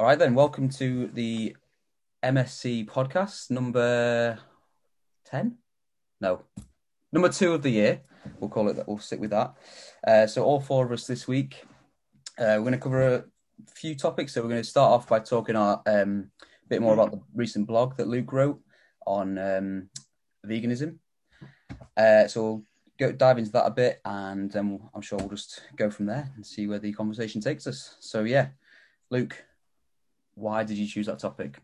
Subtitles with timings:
[0.00, 0.36] All right, then.
[0.36, 1.56] Welcome to the
[2.22, 4.38] MSC podcast number
[5.24, 5.56] 10?
[6.20, 6.42] No,
[7.12, 8.02] number two of the year.
[8.38, 8.86] We'll call it that.
[8.86, 9.56] We'll stick with that.
[10.06, 11.64] Uh, so, all four of us this week,
[12.38, 13.24] uh, we're going to cover a
[13.74, 14.34] few topics.
[14.34, 16.30] So, we're going to start off by talking a um,
[16.68, 18.60] bit more about the recent blog that Luke wrote
[19.04, 19.90] on um,
[20.46, 20.98] veganism.
[21.96, 22.62] Uh, so, we'll
[23.00, 26.46] go dive into that a bit, and I'm sure we'll just go from there and
[26.46, 27.96] see where the conversation takes us.
[27.98, 28.50] So, yeah,
[29.10, 29.44] Luke,
[30.38, 31.58] why did you choose that topic?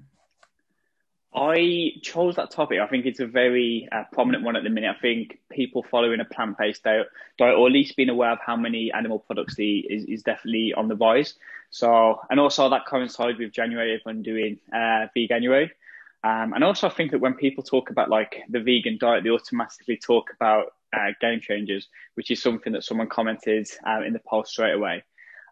[1.35, 2.79] I chose that topic.
[2.79, 4.95] I think it's a very uh, prominent one at the minute.
[4.97, 8.39] I think people following a plant based diet, diet, or at least being aware of
[8.45, 11.35] how many animal products they eat, is, is definitely on the rise.
[11.71, 15.71] So, and also that coincides with January, everyone doing uh, Veganuary.
[16.23, 19.31] Um, and also, I think that when people talk about like the vegan diet, they
[19.31, 24.21] automatically talk about uh, game changers, which is something that someone commented uh, in the
[24.21, 25.03] post straight away.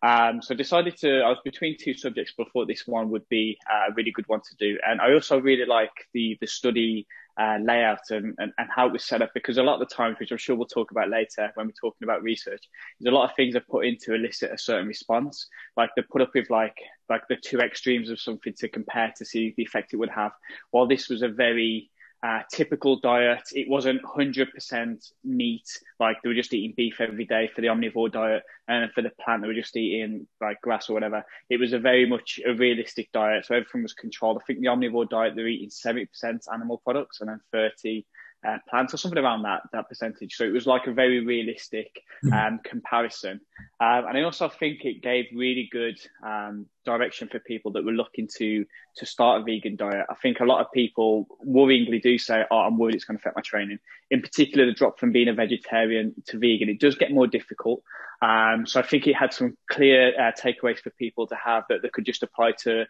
[0.03, 3.29] Um, so I decided to, I was between two subjects, but thought this one would
[3.29, 4.79] be a really good one to do.
[4.85, 7.07] And I also really like the, the study
[7.41, 9.95] uh, layout and, and, and, how it was set up because a lot of the
[9.95, 12.63] times, which I'm sure we'll talk about later when we're talking about research,
[13.01, 15.47] there's a lot of things are put in to elicit a certain response.
[15.77, 16.77] Like they put up with like,
[17.09, 20.33] like the two extremes of something to compare to see the effect it would have.
[20.73, 21.91] While this was a very,
[22.23, 23.43] uh, typical diet.
[23.53, 28.13] It wasn't 100% meat, like they were just eating beef every day for the omnivore
[28.13, 31.25] diet, and for the plant they were just eating like grass or whatever.
[31.51, 34.39] It was a very much a realistic diet, so everything was controlled.
[34.41, 36.07] I think the omnivore diet they're eating 70%
[36.53, 38.07] animal products and then 30
[38.47, 40.35] uh, plants or something around that that percentage.
[40.35, 42.33] So it was like a very realistic hmm.
[42.33, 43.41] um, comparison,
[43.81, 47.93] um, and I also think it gave really good um, direction for people that were
[47.93, 48.65] looking to
[48.97, 50.07] to start a vegan diet.
[50.11, 53.23] I think a lot of people worryingly do say, "Oh, I'm worried it's going to
[53.23, 53.79] affect my training."
[54.11, 57.83] In particular, the drop from being a vegetarian to vegan, it does get more difficult.
[58.23, 61.83] Um, so I think it had some clear uh, takeaways for people to have that
[61.83, 62.87] they could just apply to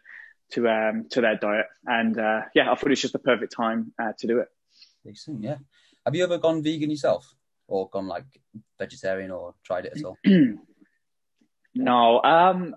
[0.53, 1.67] to um, to their diet.
[1.87, 4.49] And uh, yeah, I thought it was just the perfect time uh, to do it.
[5.05, 5.57] Decent, yeah.
[6.05, 7.35] Have you ever gone vegan yourself,
[7.69, 8.25] or gone like
[8.79, 10.17] vegetarian, or tried it at all?
[11.75, 12.23] no.
[12.23, 12.75] Um.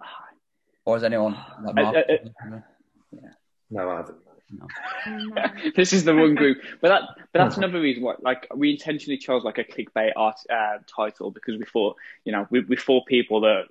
[0.86, 1.36] Or has anyone?
[1.64, 2.04] Like, uh, uh,
[3.12, 3.30] yeah.
[3.72, 4.18] No, I haven't.
[4.52, 4.68] No.
[5.76, 7.02] this is the one group, but that
[7.34, 8.14] but that's another reason why.
[8.22, 12.48] Like we intentionally chose like a clickbait art uh, title because we thought you know
[12.52, 13.64] we we thought people that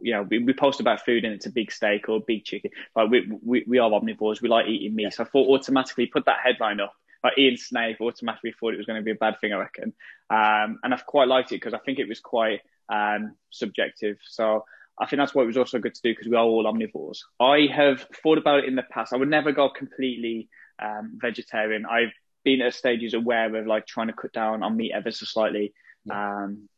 [0.00, 2.44] you know, we, we post about food and it's a big steak or a big
[2.44, 2.70] chicken.
[2.96, 4.40] Like we, we, we are omnivores.
[4.40, 5.12] We like eating meat.
[5.12, 8.86] So I thought automatically put that headline up like Ian Snape automatically thought it was
[8.86, 9.94] going to be a bad thing, I reckon.
[10.30, 14.18] Um, and I've quite liked it because I think it was quite um, subjective.
[14.28, 14.64] So
[15.00, 17.18] I think that's what it was also good to do because we are all omnivores.
[17.40, 19.12] I have thought about it in the past.
[19.12, 20.48] I would never go completely
[20.80, 21.86] um, vegetarian.
[21.86, 22.12] I've
[22.44, 25.72] been at stages aware of like trying to cut down on meat ever so slightly.
[26.04, 26.44] Yeah.
[26.44, 26.68] Um,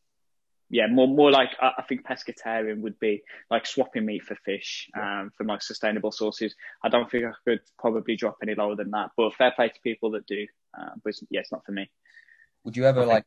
[0.68, 5.30] yeah, more more like I think pescatarian would be like swapping meat for fish um,
[5.36, 6.54] from like sustainable sources.
[6.82, 9.80] I don't think I could probably drop any lower than that, but fair play to
[9.82, 10.46] people that do.
[10.76, 11.88] Uh, but it's, yeah, it's not for me.
[12.64, 13.24] Would you ever think, like?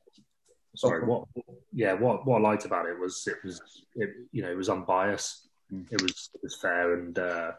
[0.75, 1.27] Sorry, what?
[1.71, 3.61] Yeah, what what I liked about it was it was
[3.95, 5.47] it, you know it was unbiased.
[5.73, 5.91] Mm.
[5.91, 7.51] It was it was fair, and uh,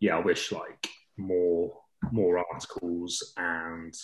[0.00, 0.86] yeah, I wish like
[1.16, 1.72] more
[2.12, 3.94] more articles and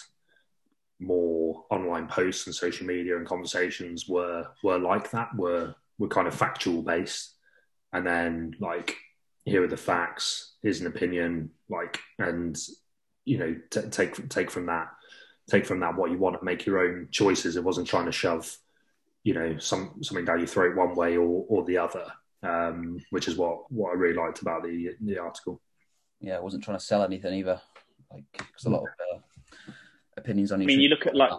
[1.01, 6.29] more online posts and social media and conversations were were like that were were kind
[6.29, 7.35] of factual based.
[7.93, 8.97] And then like
[9.45, 12.57] here are the facts here's an opinion like and
[13.25, 14.89] you know t- take take from that
[15.51, 17.57] take from that what you want and make your own choices.
[17.57, 18.57] It wasn't trying to shove
[19.25, 22.07] you know some something down your throat one way or or the other
[22.43, 25.61] um, which is what what I really liked about the the article.
[26.21, 27.61] Yeah I wasn't trying to sell anything either
[28.13, 29.19] like because a lot of uh,
[30.17, 30.63] opinions on.
[30.63, 30.67] Each.
[30.67, 31.33] I mean, you look at like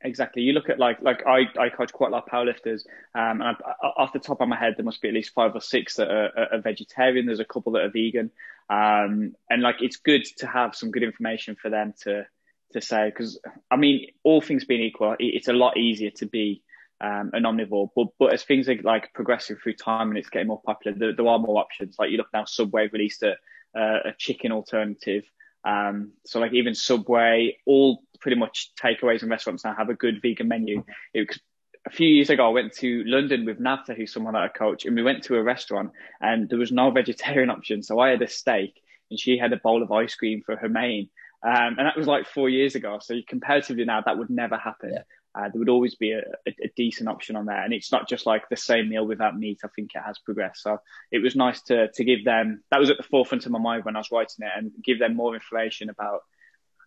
[0.00, 0.42] exactly.
[0.42, 2.82] You look at like like I I coach quite a lot of powerlifters,
[3.14, 5.54] um, and I, off the top of my head, there must be at least five
[5.54, 7.26] or six that are, are vegetarian.
[7.26, 8.30] There's a couple that are vegan,
[8.70, 12.26] um, and like it's good to have some good information for them to
[12.72, 16.62] to say because I mean, all things being equal, it's a lot easier to be
[17.00, 17.90] um, an omnivore.
[17.94, 21.14] But but as things are like progressing through time and it's getting more popular, there,
[21.14, 21.96] there are more options.
[21.98, 23.36] Like you look now, Subway released a,
[23.74, 25.24] a chicken alternative.
[25.66, 30.22] Um, so like even Subway, all pretty much takeaways and restaurants now have a good
[30.22, 30.84] vegan menu.
[31.12, 31.36] It,
[31.84, 34.86] a few years ago, I went to London with Navta, who's someone that I coach,
[34.86, 35.90] and we went to a restaurant
[36.20, 37.82] and there was no vegetarian option.
[37.82, 38.80] So I had a steak
[39.10, 41.10] and she had a bowl of ice cream for her main.
[41.42, 42.98] Um, and that was like four years ago.
[43.00, 44.92] So comparatively now, that would never happen.
[44.94, 45.02] Yeah
[45.36, 47.62] uh, there would always be a, a, a, decent option on there.
[47.62, 49.60] And it's not just like the same meal without meat.
[49.64, 50.62] I think it has progressed.
[50.62, 50.78] So
[51.12, 53.84] it was nice to to give them that was at the forefront of my mind
[53.84, 56.20] when I was writing it and give them more information about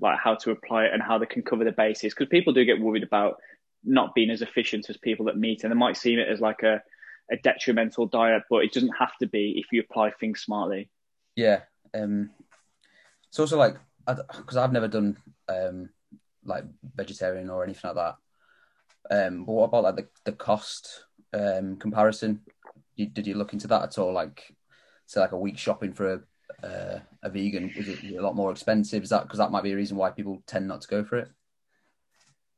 [0.02, 2.14] like how to apply it and how they can cover the bases.
[2.14, 3.38] Because people do get worried about
[3.84, 6.64] not being as efficient as people that meet, and they might see it as like
[6.64, 6.82] a
[7.32, 10.90] a detrimental diet, but it doesn't have to be if you apply things smartly.
[11.36, 11.62] Yeah,
[11.94, 12.32] um,
[13.30, 13.76] it's also like
[14.08, 15.18] because I've never done
[15.48, 15.90] um,
[16.44, 16.64] like
[16.96, 18.16] vegetarian or anything like that.
[19.10, 22.42] Um, but what about like the, the cost um, comparison?
[22.98, 24.14] Did, did you look into that at all?
[24.14, 24.56] Like,
[25.06, 26.20] say, like a week shopping for a
[26.64, 29.04] uh, a vegan is it a lot more expensive?
[29.04, 31.18] Is that because that might be a reason why people tend not to go for
[31.18, 31.30] it?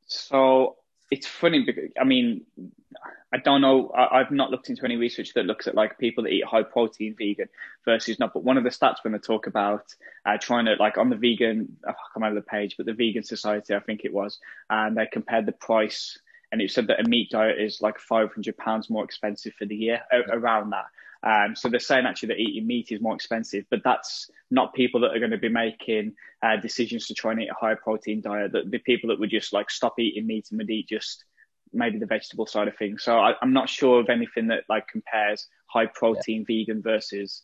[0.06, 0.76] So
[1.10, 2.42] it's funny because I mean,
[3.32, 3.90] I don't know.
[3.94, 6.62] I, have not looked into any research that looks at like people that eat high
[6.62, 7.48] protein vegan
[7.84, 8.34] versus not.
[8.34, 9.94] But one of the stats when they talk about
[10.26, 13.22] uh, trying to like on the vegan, I can't remember the page, but the Vegan
[13.22, 16.18] Society, I think it was, and they compared the price,
[16.52, 19.64] and it said that a meat diet is like five hundred pounds more expensive for
[19.64, 20.84] the year around that.
[21.24, 25.00] Um, so they're saying actually that eating meat is more expensive, but that's not people
[25.00, 28.20] that are going to be making uh, decisions to try and eat a higher protein
[28.20, 28.52] diet.
[28.52, 31.24] That the people that would just like stop eating meat and would eat just
[31.72, 33.02] maybe the vegetable side of things.
[33.02, 36.64] So I, am not sure of anything that like compares high protein yeah.
[36.64, 37.42] vegan versus.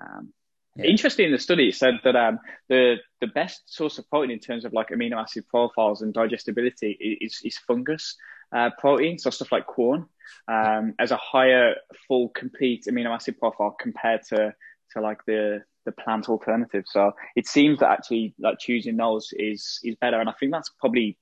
[0.00, 0.32] Um,
[0.76, 0.86] yeah.
[0.86, 2.38] Interesting in the study, it said that um,
[2.68, 7.18] the the best source of protein in terms of like amino acid profiles and digestibility
[7.20, 8.16] is, is fungus
[8.54, 10.06] uh, protein, so stuff like Quorn,
[10.48, 11.76] um, as a higher
[12.08, 14.54] full complete amino acid profile compared to
[14.92, 16.84] to like the the plant alternative.
[16.86, 20.70] So it seems that actually like choosing those is is better, and I think that's
[20.80, 21.16] probably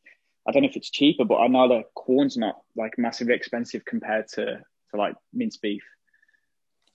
[0.47, 3.85] I don't know if it's cheaper, but I know that Quorn's not like massively expensive
[3.85, 4.45] compared to
[4.91, 5.83] to like minced beef.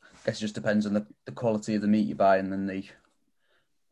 [0.02, 2.52] I guess it just depends on the, the quality of the meat you buy and
[2.52, 2.84] then the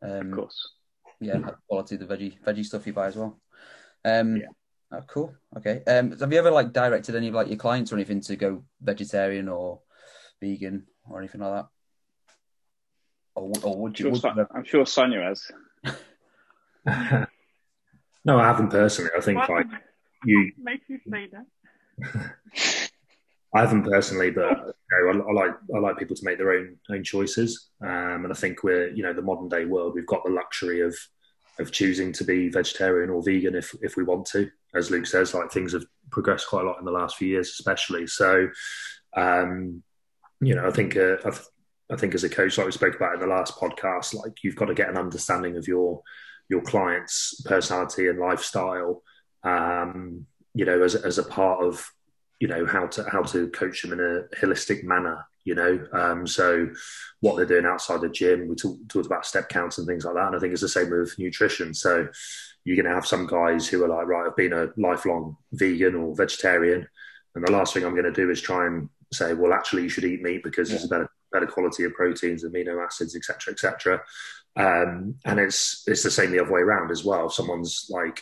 [0.00, 0.72] um, of course
[1.20, 3.40] yeah quality of the veggie veggie stuff you buy as well.
[4.04, 4.46] Um, yeah.
[4.92, 5.34] Oh, cool.
[5.56, 5.82] Okay.
[5.86, 8.62] Um, have you ever like directed any of like your clients or anything to go
[8.80, 9.80] vegetarian or
[10.40, 11.66] vegan or anything like that?
[13.34, 14.08] Or, or would you?
[14.08, 15.50] I'm sure, would I'm sure Sonia has.
[18.24, 19.10] no, I haven't personally.
[19.16, 19.66] I think what like
[20.26, 22.90] you makes you say that.
[23.54, 26.52] I haven't personally, but you know, I, I, like I like people to make their
[26.52, 29.94] own own choices, um, and I think we're you know the modern day world.
[29.94, 30.94] We've got the luxury of
[31.58, 34.50] of choosing to be vegetarian or vegan if if we want to.
[34.74, 37.48] As Luke says, like things have progressed quite a lot in the last few years,
[37.48, 38.06] especially.
[38.06, 38.48] So,
[39.16, 39.82] um,
[40.40, 41.32] you know, I think uh, I,
[41.92, 44.56] I think as a coach, like we spoke about in the last podcast, like you've
[44.56, 46.02] got to get an understanding of your
[46.48, 49.02] your client's personality and lifestyle.
[49.44, 51.90] Um, you know, as as a part of
[52.42, 56.26] you know how to how to coach them in a holistic manner you know um,
[56.26, 56.68] so
[57.20, 60.14] what they're doing outside the gym we talk, talked about step counts and things like
[60.16, 62.08] that and i think it's the same with nutrition so
[62.64, 65.94] you're going to have some guys who are like right i've been a lifelong vegan
[65.94, 66.86] or vegetarian
[67.34, 69.88] and the last thing i'm going to do is try and say well actually you
[69.88, 70.76] should eat meat because yeah.
[70.76, 74.00] there's a better better quality of proteins amino acids etc etc
[74.54, 78.20] um, and it's it's the same the other way around as well if someone's like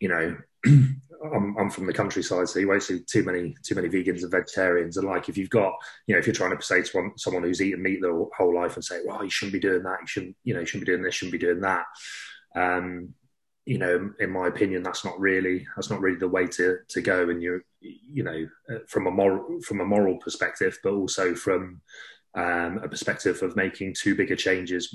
[0.00, 0.36] you know
[1.24, 4.30] I'm, I'm from the countryside, so you won't see too many too many vegans and
[4.30, 4.96] vegetarians.
[4.96, 5.72] And like, if you've got,
[6.06, 8.54] you know, if you're trying to say to one, someone who's eaten meat their whole
[8.54, 10.86] life and say, well, you shouldn't be doing that, you shouldn't, you know, you shouldn't
[10.86, 11.84] be doing this, shouldn't be doing that.
[12.54, 13.14] Um,
[13.68, 17.00] you know, in my opinion, that's not really that's not really the way to to
[17.02, 17.28] go.
[17.28, 21.82] And you, you know, uh, from a moral from a moral perspective, but also from
[22.34, 24.94] um, a perspective of making too big a changes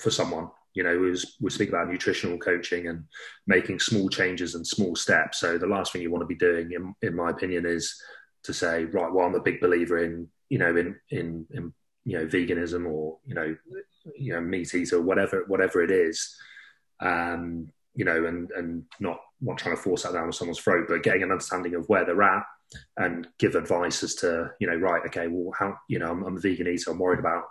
[0.00, 3.04] for someone you know, was we speak about nutritional coaching and
[3.46, 5.38] making small changes and small steps.
[5.38, 8.00] So the last thing you want to be doing, in, in my opinion, is
[8.44, 11.74] to say, right, well, I'm a big believer in, you know, in in, in
[12.04, 13.54] you know, veganism or you know,
[14.16, 16.34] you know, meat eater, whatever whatever it is,
[17.00, 21.02] um, you know, and and not not trying to force that down someone's throat, but
[21.02, 22.44] getting an understanding of where they're at
[22.96, 26.36] and give advice as to, you know, right, okay, well, how, you know, I'm, I'm
[26.36, 27.44] a vegan eater, I'm worried about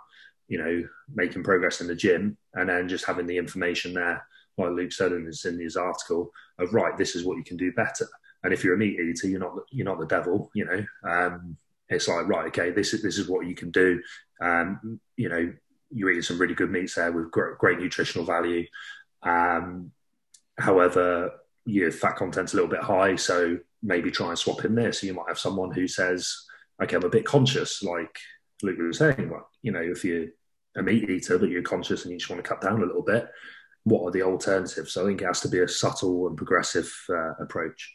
[0.52, 4.22] you know, making progress in the gym and then just having the information there,
[4.58, 7.56] like Luke said in his, in his article, of right, this is what you can
[7.56, 8.06] do better.
[8.44, 10.84] And if you're a meat eater, you're not you're not the devil, you know.
[11.08, 11.56] Um,
[11.88, 14.02] it's like right, okay, this is this is what you can do.
[14.42, 15.54] Um, you know,
[15.90, 18.66] you're eating some really good meats there with great, great nutritional value.
[19.22, 19.92] Um,
[20.62, 21.32] however,
[21.64, 24.92] your fat content's a little bit high, so maybe try and swap in there.
[24.92, 26.46] So you might have someone who says,
[26.82, 28.18] "Okay, I'm a bit conscious," like
[28.62, 29.30] Luke was saying.
[29.30, 30.26] Like, you know, if you're
[30.76, 33.02] a meat eater, but you're conscious and you just want to cut down a little
[33.02, 33.28] bit,
[33.84, 34.92] what are the alternatives?
[34.92, 37.92] So I think it has to be a subtle and progressive uh, approach.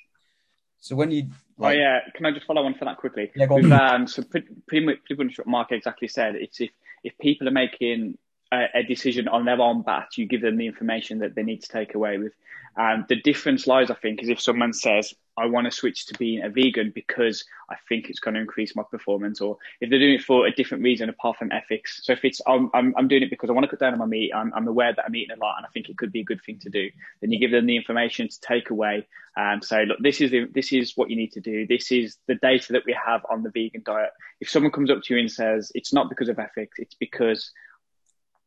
[0.80, 1.24] So when you,
[1.60, 1.78] oh, like...
[1.78, 3.32] oh yeah, can I just follow on for that quickly?
[3.36, 6.36] Yeah, With, um, so pretty, pretty, much, pretty much what Mark exactly said.
[6.36, 6.70] It's if
[7.04, 8.18] if people are making
[8.52, 11.62] a, a, decision on their own bat, you give them the information that they need
[11.64, 12.34] to take away with.
[12.78, 16.18] And the difference lies, I think, is if someone says, I want to switch to
[16.18, 20.00] being a vegan because I think it's going to increase my performance, or if they're
[20.00, 22.02] doing it for a different reason apart from ethics.
[22.04, 24.00] So if it's I'm, I'm, I'm doing it because I want to cut down on
[24.00, 26.12] my meat, I'm, I'm aware that I'm eating a lot, and I think it could
[26.12, 26.90] be a good thing to do.
[27.22, 30.46] Then you give them the information to take away and say, look, this is the,
[30.54, 31.66] this is what you need to do.
[31.66, 34.10] This is the data that we have on the vegan diet.
[34.40, 37.52] If someone comes up to you and says it's not because of ethics, it's because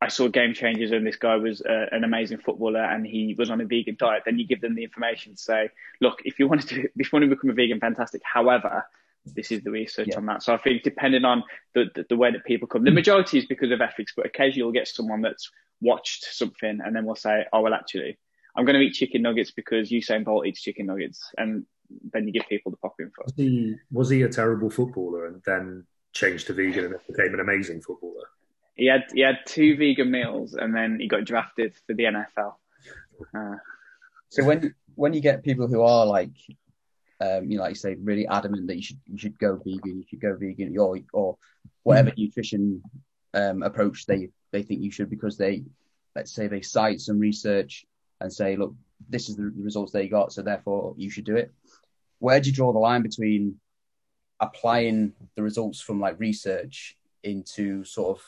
[0.03, 3.51] I saw game changers and this guy was uh, an amazing footballer and he was
[3.51, 5.69] on a vegan diet, then you give them the information to say,
[6.01, 8.23] look, if you want to do, if you want to become a vegan, fantastic.
[8.25, 8.87] However,
[9.27, 10.17] this is the research yeah.
[10.17, 10.43] on that.
[10.43, 13.45] So I think depending on the, the, the way that people come, the majority is
[13.45, 15.51] because of ethics, but occasionally you'll get someone that's
[15.83, 18.19] watched something and then will say, oh well, actually,
[18.57, 21.67] I'm going to eat chicken nuggets because Usain Bolt eats chicken nuggets, and
[22.13, 23.23] then you give people the pop info.
[23.25, 27.41] Was he, was he a terrible footballer and then changed to vegan and became an
[27.41, 28.27] amazing footballer?
[28.81, 32.55] He had he had two vegan meals and then he got drafted for the NFL.
[33.37, 33.57] Uh,
[34.31, 36.33] so when when you get people who are like,
[37.21, 39.99] um, you know, like you say, really adamant that you should you should go vegan,
[39.99, 41.37] you should go vegan, or or
[41.83, 42.83] whatever nutrition
[43.35, 45.63] um, approach they they think you should because they
[46.17, 47.85] let's say they cite some research
[48.23, 48.75] and say, look,
[49.11, 51.53] this is the results they got, so therefore you should do it.
[52.19, 53.61] Where do you draw the line between
[54.41, 58.25] applying the results from like research into sort of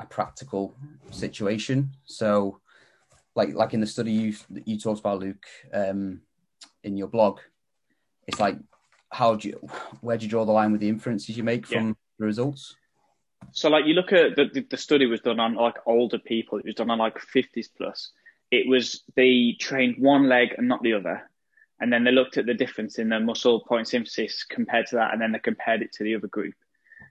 [0.00, 0.74] a practical
[1.10, 1.90] situation.
[2.04, 2.60] So,
[3.34, 6.22] like like in the study you you talked about, Luke, um,
[6.82, 7.40] in your blog,
[8.26, 8.56] it's like
[9.10, 9.68] how do you
[10.00, 11.92] where do you draw the line with the inferences you make from yeah.
[12.18, 12.76] the results?
[13.52, 16.58] So, like you look at the the study was done on like older people.
[16.58, 18.12] It was done on like fifties plus.
[18.50, 21.30] It was they trained one leg and not the other,
[21.80, 25.12] and then they looked at the difference in the muscle protein synthesis compared to that,
[25.12, 26.54] and then they compared it to the other group.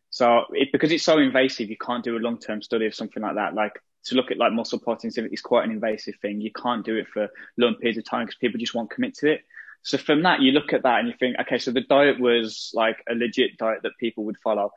[0.10, 3.22] So it, because it's so invasive, you can't do a long term study of something
[3.22, 3.54] like that.
[3.54, 6.42] Like to look at like muscle protein is quite an invasive thing.
[6.42, 9.32] You can't do it for long periods of time because people just won't commit to
[9.32, 9.42] it.
[9.82, 12.72] So from that, you look at that and you think, okay, so the diet was
[12.74, 14.72] like a legit diet that people would follow.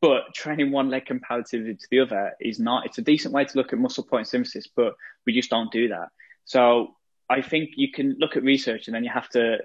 [0.00, 2.86] But training one leg comparatively to the other is not.
[2.86, 4.94] It's a decent way to look at muscle protein synthesis, but
[5.26, 6.08] we just don't do that.
[6.44, 6.96] So
[7.28, 9.58] I think you can look at research and then you have to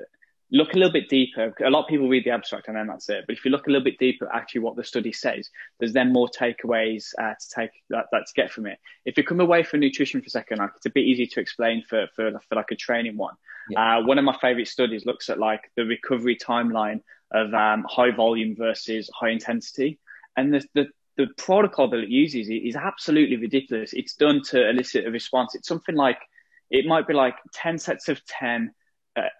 [0.53, 1.53] look a little bit deeper.
[1.65, 3.25] A lot of people read the abstract and then that's it.
[3.27, 6.13] But if you look a little bit deeper, actually what the study says, there's then
[6.13, 8.77] more takeaways uh, to take that, that, to get from it.
[9.03, 11.39] If you come away from nutrition for a second, like it's a bit easy to
[11.39, 13.33] explain for for, for like a training one.
[13.69, 13.97] Yeah.
[13.97, 18.11] Uh, one of my favorite studies looks at like the recovery timeline of um, high
[18.11, 19.99] volume versus high intensity,
[20.37, 20.85] and the, the
[21.17, 23.93] the protocol that it uses is absolutely ridiculous.
[23.93, 25.55] It's done to elicit a response.
[25.55, 26.19] It's something like
[26.69, 28.73] it might be like 10 sets of 10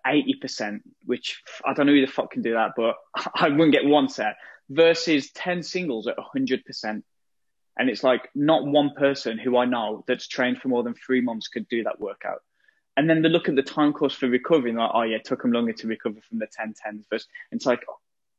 [0.05, 2.95] eighty percent, which I don't know who the fuck can do that, but
[3.35, 4.35] I wouldn't get one set
[4.69, 7.05] versus ten singles at hundred percent.
[7.77, 11.21] And it's like not one person who I know that's trained for more than three
[11.21, 12.41] months could do that workout.
[12.95, 15.25] And then they look at the time course for recovery and like, oh yeah, it
[15.25, 17.27] took them longer to recover from the 10 10s first.
[17.51, 17.83] And it's like,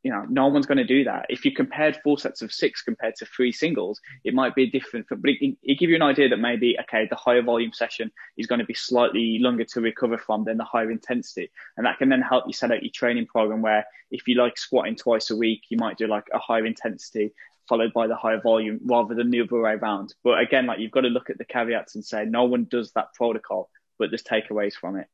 [0.05, 1.25] you know, no one's going to do that.
[1.31, 5.07] If you compared four sets of six compared to three singles, it might be different.
[5.09, 8.47] But it, it give you an idea that maybe, okay, the higher volume session is
[8.47, 11.51] going to be slightly longer to recover from than the higher intensity.
[11.79, 14.59] And that can then help you set out your training program where if you like
[14.59, 17.33] squatting twice a week, you might do like a higher intensity
[17.67, 20.15] followed by the higher volume rather than the other way around.
[20.23, 22.93] But again, like you've got to look at the caveats and say no one does
[22.93, 25.07] that protocol, but there's takeaways from it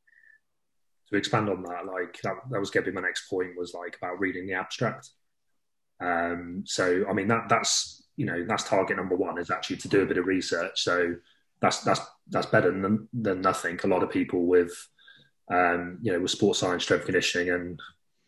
[1.10, 3.74] to expand on that, like that, that was going to be my next point was
[3.74, 5.10] like about reading the abstract.
[6.00, 9.88] Um, so I mean that that's you know that's target number one is actually to
[9.88, 10.82] do a bit of research.
[10.82, 11.14] So
[11.60, 13.78] that's that's that's better than than nothing.
[13.82, 14.72] A lot of people with
[15.52, 17.80] um, you know with sports science, strength conditioning, and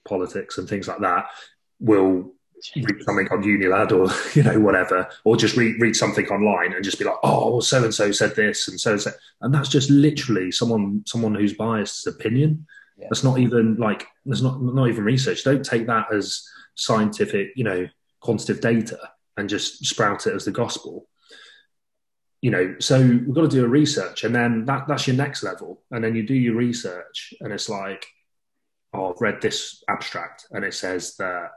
[0.07, 1.27] politics and things like that
[1.79, 2.35] will
[2.76, 6.85] read something on Unilad or you know whatever, or just read read something online and
[6.85, 9.69] just be like, oh, so and so said this and so and so, and that's
[9.69, 12.66] just literally someone someone who's biased opinion.
[12.97, 13.07] Yeah.
[13.11, 15.45] That's not even like there's not not even research.
[15.45, 17.88] Don't take that as scientific, you know,
[18.21, 18.99] quantitative data
[19.37, 21.09] and just sprout it as the gospel.
[22.40, 25.45] You know, so we've got to do a research, and then that that's your next
[25.45, 28.04] level, and then you do your research, and it's like,
[28.92, 31.50] oh, I've read this abstract, and it says that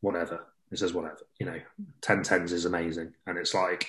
[0.00, 0.46] whatever.
[0.70, 1.20] It says whatever.
[1.38, 1.60] You know,
[2.00, 3.14] 10 tens is amazing.
[3.26, 3.88] And it's like,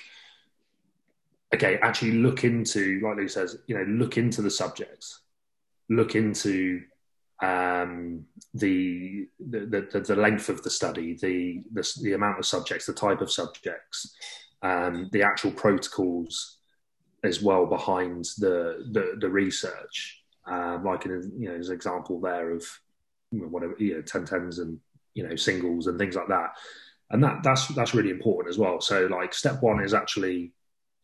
[1.54, 5.20] okay, actually look into, like Lou says, you know, look into the subjects,
[5.88, 6.82] look into
[7.42, 8.24] um,
[8.54, 12.92] the, the, the, the length of the study, the, the, the amount of subjects, the
[12.92, 14.14] type of subjects,
[14.62, 16.58] um, the actual protocols
[17.24, 20.22] as well behind the, the, the research.
[20.46, 22.64] Um, like in, you know, there's an example there of
[23.30, 24.78] whatever, you know, 10 tens and
[25.18, 26.50] you know singles and things like that
[27.10, 30.52] and that that's that's really important as well so like step one is actually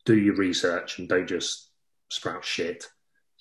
[0.05, 1.69] do your research and don't just
[2.09, 2.85] sprout shit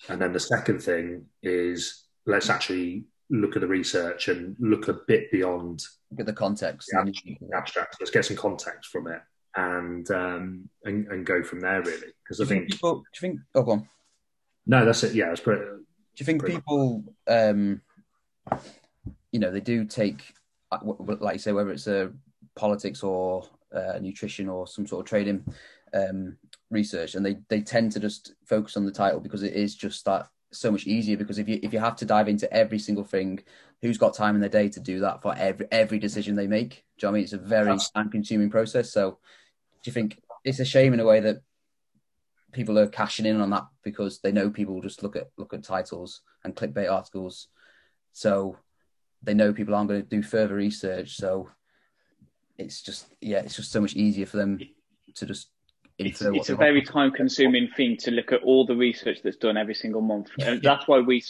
[0.08, 4.96] and then the second thing is let's actually look at the research and look a
[5.06, 6.90] bit beyond Look at the context.
[6.92, 7.00] Yeah.
[7.02, 7.14] and-
[7.50, 7.96] the abstract.
[8.00, 9.20] Let's get some context from it
[9.56, 12.12] and um, and, and go from there really.
[12.22, 12.94] Because I think think people?
[12.96, 13.40] Do you think?
[13.54, 13.88] Oh, go on.
[14.66, 15.14] no, that's it.
[15.14, 15.62] Yeah, it's pretty.
[15.64, 15.76] Do
[16.18, 16.64] you think Pretty much.
[16.64, 17.80] people, um,
[19.32, 20.20] you know, they do take,
[20.82, 22.12] like you say, whether it's a
[22.56, 25.44] politics or uh, nutrition or some sort of trading
[25.92, 26.36] um,
[26.70, 30.04] research, and they they tend to just focus on the title because it is just
[30.04, 31.16] that so much easier.
[31.16, 33.40] Because if you if you have to dive into every single thing,
[33.82, 36.84] who's got time in their day to do that for every every decision they make?
[36.98, 37.24] Do you know what I mean?
[37.24, 38.90] It's a very time consuming process.
[38.90, 39.18] So,
[39.82, 41.42] do you think it's a shame in a way that
[42.52, 45.52] people are cashing in on that because they know people will just look at look
[45.54, 47.48] at titles and clickbait articles,
[48.12, 48.56] so
[49.24, 51.16] they know people aren't going to do further research.
[51.16, 51.48] So
[52.58, 54.60] it's just yeah, it's just so much easier for them
[55.14, 55.48] to just
[55.98, 59.56] It's, it's a very time consuming thing to look at all the research that's done
[59.56, 60.28] every single month.
[60.38, 61.22] And that's why we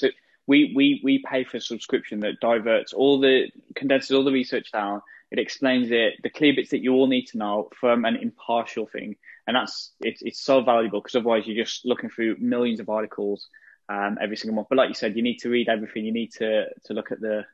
[0.47, 4.73] we, we we pay for a subscription that diverts all the condenses all the research
[4.73, 5.03] down.
[5.31, 8.87] It explains it, the clear bits that you all need to know from an impartial
[8.87, 9.17] thing.
[9.47, 13.49] And that's it's it's so valuable because otherwise you're just looking through millions of articles
[13.89, 14.69] um, every single month.
[14.71, 16.05] But like you said, you need to read everything.
[16.05, 17.45] You need to to look at the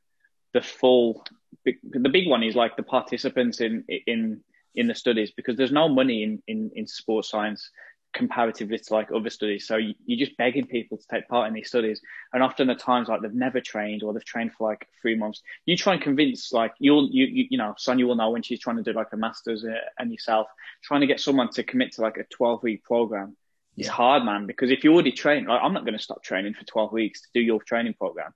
[0.52, 1.24] the full.
[1.64, 4.40] The big one is like the participants in in
[4.74, 7.70] in the studies because there's no money in in, in sports science
[8.12, 9.66] comparatively to like other studies.
[9.66, 12.00] So you, you're just begging people to take part in these studies,
[12.32, 15.42] and often the times like they've never trained or they've trained for like three months.
[15.66, 18.60] You try and convince like you'll you you, you know Sonia will know when she's
[18.60, 20.48] trying to do like a masters uh, and yourself
[20.82, 23.36] trying to get someone to commit to like a 12 week program.
[23.76, 23.92] Yeah.
[23.92, 26.66] hard, man, because if you already train, like, I'm not going to stop training for
[26.66, 28.34] 12 weeks to do your training program,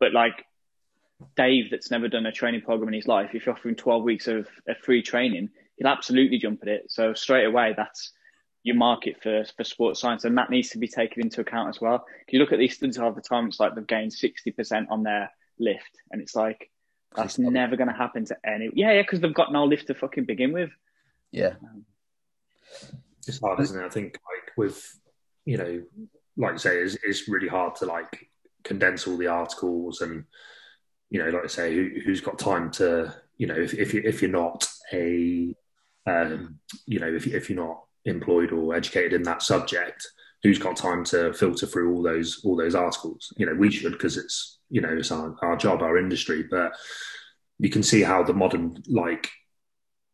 [0.00, 0.46] but like
[1.36, 4.28] Dave, that's never done a training program in his life, if you're offering 12 weeks
[4.28, 6.90] of, of free training, he'll absolutely jump at it.
[6.90, 8.12] So straight away, that's
[8.62, 10.24] your market for, for sports science.
[10.24, 12.04] And that needs to be taken into account as well.
[12.26, 15.02] If you look at these studies all the time, it's like they've gained 60% on
[15.02, 15.98] their lift.
[16.10, 16.70] And it's like,
[17.14, 18.70] that's It's- never going to happen to any.
[18.74, 20.70] Yeah, yeah, because they've got no lift to fucking begin with.
[21.32, 21.84] Yeah, um,
[23.26, 23.84] it's hard, isn't it?
[23.84, 24.98] I think like with
[25.44, 25.82] you know,
[26.36, 28.28] like you say, it's, it's really hard to like
[28.64, 30.24] condense all the articles and
[31.10, 34.02] you know, like I say, who, who's got time to you know, if if you
[34.04, 35.54] if you're not a
[36.06, 40.06] um, you know, if if you're not employed or educated in that subject,
[40.42, 43.32] who's got time to filter through all those all those articles?
[43.36, 46.72] You know, we should because it's you know it's our, our job, our industry, but
[47.58, 49.30] you can see how the modern like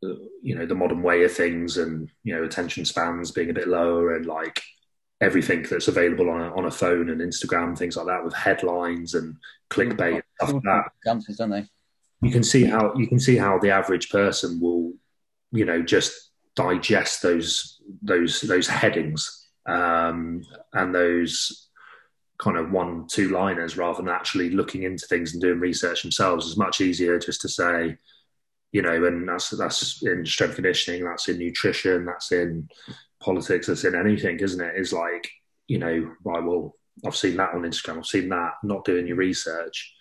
[0.04, 3.54] uh, you know the modern way of things and you know attention spans being a
[3.54, 4.60] bit lower and like
[5.22, 9.14] everything that's available on a, on a phone and Instagram things like that with headlines
[9.14, 9.36] and
[9.70, 10.62] clickbait and stuff like
[11.04, 11.66] that don't they?
[12.22, 14.92] you can see how you can see how the average person will
[15.52, 21.68] you know just digest those those those headings um, and those
[22.38, 26.46] kind of one two liners rather than actually looking into things and doing research themselves
[26.46, 27.96] it's much easier just to say
[28.72, 32.68] you know and that's that's in strength conditioning that's in nutrition that's in
[33.22, 35.30] politics that's in anything isn't it is like
[35.68, 36.74] you know right well
[37.06, 39.94] i've seen that on instagram i've seen that not doing your research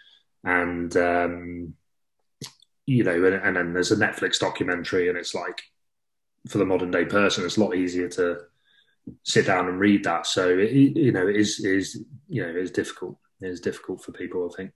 [0.43, 1.73] and um
[2.85, 5.61] you know, and, and then there's a Netflix documentary, and it's like
[6.47, 8.39] for the modern day person, it's a lot easier to
[9.23, 10.25] sit down and read that.
[10.27, 13.17] So it, you know, it is is you know, it is difficult.
[13.41, 14.71] It is difficult for people, I think.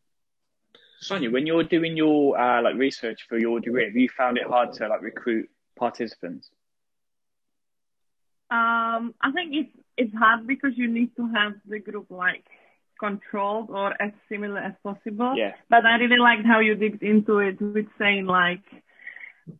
[1.01, 4.47] Sonia, when you're doing your uh, like research for your degree, have you found it
[4.47, 6.51] hard to like recruit participants?
[8.51, 12.45] Um, I think it's it's hard because you need to have the group like
[12.99, 15.35] controlled or as similar as possible.
[15.35, 15.53] Yeah.
[15.69, 18.63] But I really liked how you digged into it with saying like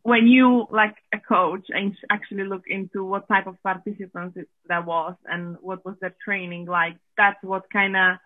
[0.02, 4.84] when you like a coach and actually look into what type of participants it, that
[4.84, 8.16] was and what was their training like, that's what kind of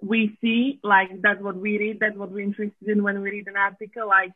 [0.00, 0.80] we see.
[0.82, 1.98] Like that's what we read.
[2.00, 4.08] That's what we're interested in when we read an article.
[4.08, 4.32] Like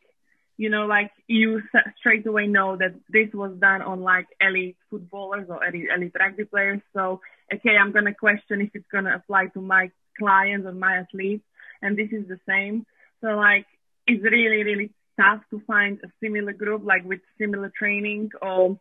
[0.57, 1.61] you know, like you
[1.99, 6.45] straight away know that this was done on like elite footballers or elite, elite rugby
[6.45, 6.81] players.
[6.93, 7.21] So,
[7.53, 10.97] okay, I'm going to question if it's going to apply to my clients or my
[10.97, 11.43] athletes.
[11.81, 12.87] And this is the same.
[13.21, 13.67] So like,
[14.07, 18.79] it's really, really tough to find a similar group, like with similar training or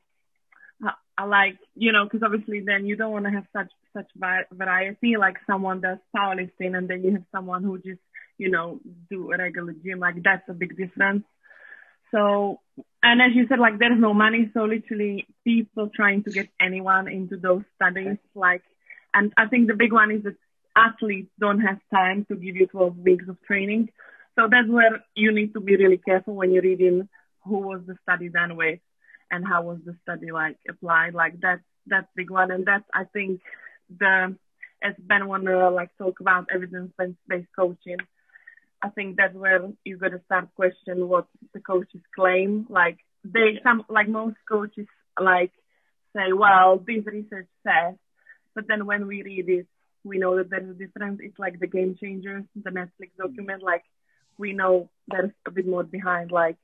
[0.82, 4.08] uh, like, you know, cause obviously then you don't want to have such, such
[4.50, 5.16] variety.
[5.18, 8.00] Like someone does powerlifting and then you have someone who just,
[8.38, 9.98] you know, do a regular gym.
[9.98, 11.24] Like that's a big difference.
[12.12, 12.60] So,
[13.02, 14.50] and as you said, like there's no money.
[14.54, 18.62] So literally people trying to get anyone into those studies, like,
[19.14, 20.36] and I think the big one is that
[20.76, 23.90] athletes don't have time to give you 12 weeks of training.
[24.38, 27.08] So that's where you need to be really careful when you're reading
[27.44, 28.80] who was the study done with
[29.30, 31.14] and how was the study like applied.
[31.14, 32.50] Like that's, that's big one.
[32.50, 33.40] And that's, I think
[33.98, 34.36] the,
[34.82, 37.98] as Ben wanna like talk about evidence-based coaching,
[38.82, 42.66] I think that's where you got to start question what the coaches claim.
[42.68, 44.86] Like they, some like most coaches
[45.20, 45.52] like
[46.14, 47.94] say, well, this research says,
[48.54, 49.66] but then when we read it,
[50.04, 51.20] we know that there's a difference.
[51.22, 53.26] It's like the game changers, the Netflix mm.
[53.26, 53.62] document.
[53.62, 53.84] Like
[54.38, 56.56] we know there's a bit more behind, like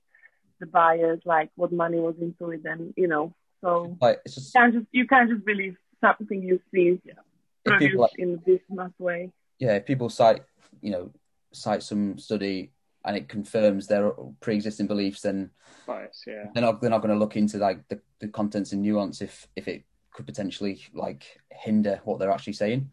[0.61, 3.35] the buyers, like what money was into it, and you know.
[3.61, 7.16] So Like it's just you can't just you can't just believe something you see if
[7.64, 9.31] produced like, in this mass way.
[9.59, 10.42] yeah, if people cite
[10.81, 11.11] you know
[11.52, 12.70] cite some study
[13.04, 14.10] and it confirms their
[14.40, 15.50] pre-existing beliefs, then
[15.86, 16.46] Bias, yeah.
[16.54, 19.48] they're not they're not going to look into like the, the contents and nuance if
[19.56, 22.90] if it could potentially like hinder what they're actually saying.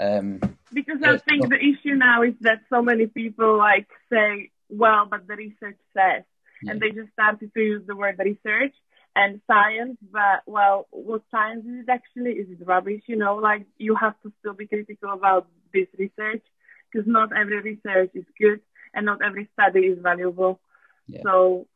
[0.00, 0.40] Um,
[0.72, 5.06] Because I think so- the issue now is that so many people like say, well,
[5.10, 6.22] but the research says,
[6.62, 6.70] Yeah.
[6.72, 8.74] and they just started to use the word research
[9.14, 9.98] and science.
[10.10, 12.32] But well, what science is it actually?
[12.32, 13.02] Is it rubbish?
[13.06, 16.44] You know, like you have to still be critical about this research
[16.92, 18.60] because not every research is good
[18.94, 20.60] and not every study is valuable.
[21.08, 21.20] Yeah.
[21.24, 21.66] So,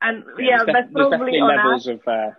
[0.00, 1.94] and yeah, there's, def- that's there's probably on levels us.
[1.94, 2.30] of uh,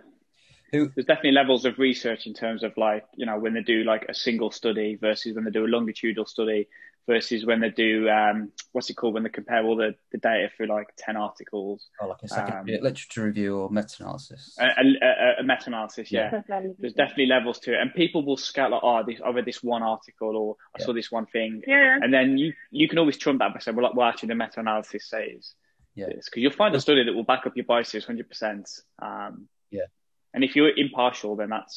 [0.72, 3.84] Who- there's definitely levels of research in terms of like you know when they do
[3.84, 6.68] like a single study versus when they do a longitudinal study
[7.10, 10.48] versus when they do um, what's it called when they compare all the, the data
[10.56, 14.56] through like 10 articles or like a second Um, literature review or meta-analysis.
[14.60, 16.30] a, a, a, a meta-analysis yeah.
[16.48, 19.44] That's there's definitely levels to it and people will scout like oh this, I read
[19.44, 20.86] this one article or I Yeah.
[20.86, 21.98] saw this one thing Yeah.
[22.00, 24.36] and then you you can always trump that by saying well, like, well actually the
[24.36, 25.54] meta-analysis says
[25.96, 26.06] Yeah.
[26.06, 29.88] this because you'll find a study that will back up your biases 100% um, Yeah.
[30.32, 31.76] and if you're impartial then that's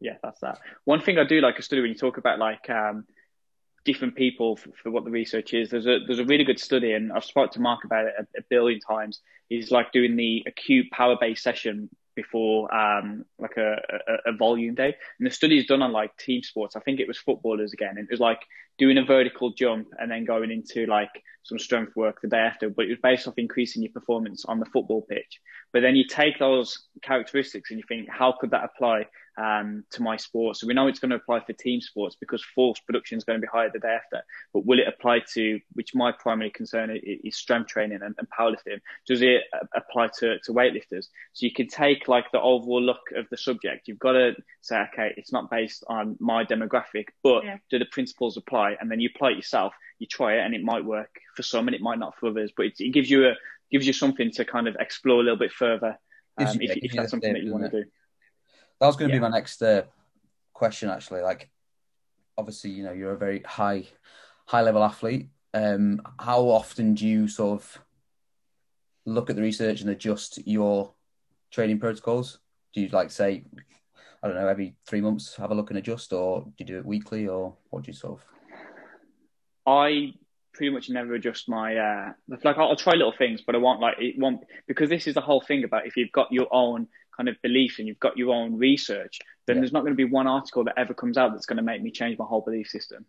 [0.00, 2.68] yeah that's that one thing I do like a study when you talk about like
[2.68, 3.06] um,
[3.86, 5.70] different people for, for what the research is.
[5.70, 8.40] There's a there's a really good study and I've spoken to Mark about it a,
[8.40, 9.20] a billion times.
[9.48, 13.76] He's like doing the acute power based session before um, like a,
[14.08, 14.96] a, a volume day.
[15.18, 16.74] And the study is done on like team sports.
[16.74, 17.96] I think it was footballers again.
[17.98, 18.40] It was like
[18.78, 21.10] doing a vertical jump and then going into like
[21.44, 24.58] some strength work the day after, but it was based off increasing your performance on
[24.58, 25.40] the football pitch.
[25.72, 30.02] But then you take those characteristics and you think, how could that apply um, to
[30.02, 30.56] my sport?
[30.56, 33.38] So we know it's going to apply for team sports because force production is going
[33.40, 34.24] to be higher the day after.
[34.52, 38.28] But will it apply to, which my primary concern is, is strength training and, and
[38.30, 38.80] powerlifting?
[39.06, 39.42] Does it
[39.74, 41.06] apply to, to weightlifters?
[41.32, 43.88] So you can take like the overall look of the subject.
[43.88, 47.58] You've got to say, okay, it's not based on my demographic, but Yeah.
[47.70, 48.76] do the principles apply?
[48.80, 49.74] And then you apply it yourself.
[49.98, 52.52] You try it, and it might work for some, and it might not for others.
[52.56, 53.34] But it, it gives you a
[53.72, 55.98] gives you something to kind of explore a little bit further
[56.52, 57.90] um, you- if, if that's something that you want to do.
[58.80, 59.20] That was going to Yeah.
[59.20, 59.82] be my next uh,
[60.52, 61.22] question, actually.
[61.22, 61.50] Like,
[62.36, 63.84] obviously, you know, you're a very high,
[64.46, 65.30] high level athlete.
[65.54, 67.78] Um, how often do you sort of
[69.06, 70.92] look at the research and adjust your
[71.50, 72.40] training protocols?
[72.74, 73.44] Do you like say,
[74.22, 76.78] I don't know, every three months have a look and adjust, or do you do
[76.78, 78.26] it weekly, or what do you sort of?
[79.66, 80.12] I
[80.52, 82.12] pretty much never adjust my uh
[82.42, 85.12] like I'll, I'll try little things but I want like it won't because this is
[85.12, 88.16] the whole thing about if you've got your own kind of belief and you've got
[88.16, 89.60] your own research then Yeah.
[89.60, 91.82] there's not going to be one article that ever comes out that's going to make
[91.82, 93.04] me change my whole belief system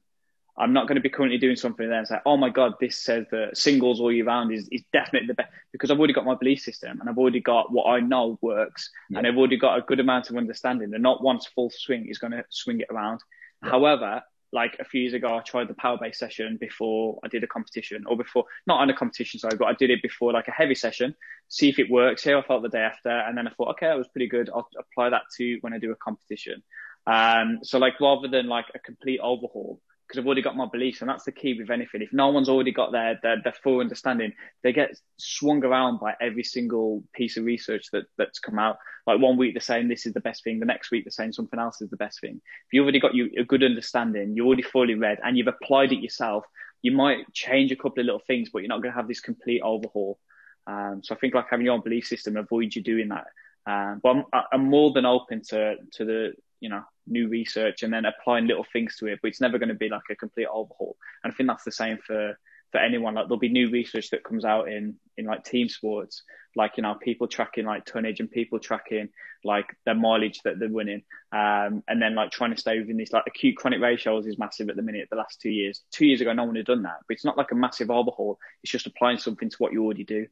[0.59, 2.97] I'm not going to be currently doing something there and say oh my god this
[2.97, 6.25] says that singles all year round is, is definitely the best because I've already got
[6.25, 9.19] my belief system and I've already got what I know works Yeah.
[9.19, 12.17] and I've already got a good amount of understanding and not once full swing is
[12.17, 13.19] going to swing it around
[13.63, 13.69] Yeah.
[13.71, 17.43] however like a few years ago, I tried the power base session before I did
[17.43, 20.47] a competition, or before not on a competition, sorry, but I did it before like
[20.47, 21.15] a heavy session,
[21.49, 23.69] see if it works, see how I felt the day after, and then I thought,
[23.71, 24.49] okay, that was pretty good.
[24.49, 26.63] I'll apply that to when I do a competition.
[27.05, 31.01] Um, so like rather than like a complete overhaul, because I've already got my beliefs,
[31.01, 32.01] and that's the key with anything.
[32.01, 36.13] If no one's already got their, their their full understanding, they get swung around by
[36.21, 38.77] every single piece of research that that's come out.
[39.05, 41.33] Like one week they're saying this is the best thing, the next week they're saying
[41.33, 42.35] something else is the best thing.
[42.35, 45.91] If you've already got you a good understanding, you're already fully read, and you've applied
[45.91, 46.45] it yourself,
[46.81, 49.19] you might change a couple of little things, but you're not going to have this
[49.19, 50.19] complete overhaul.
[50.67, 53.27] Um, so I think like having your own belief system avoids you doing that.
[53.65, 57.93] Um, but I'm, I'm more than open to to the you know new research and
[57.93, 60.47] then applying little things to it, but it's never going to be like a complete
[60.47, 60.97] overhaul.
[61.23, 62.37] And I think that's the same for
[62.71, 63.13] for anyone.
[63.15, 66.23] Like there'll be new research that comes out in in like team sports,
[66.55, 69.09] like you know people tracking like tonnage and people tracking
[69.43, 73.13] like their mileage that they're winning, um, and then like trying to stay within these
[73.13, 75.07] like acute chronic ratios is massive at the minute.
[75.09, 77.37] The last two years, two years ago, no one had done that, but it's not
[77.37, 78.39] like a massive overhaul.
[78.63, 80.27] It's just applying something to what you already do.